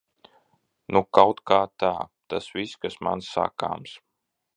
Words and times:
Nu 0.95 1.01
kautkā 1.17 1.59
tā. 1.83 1.91
Tas 2.35 2.47
viss, 2.57 2.73
kas 2.87 2.97
man 3.09 3.23
sakāms. 3.27 3.95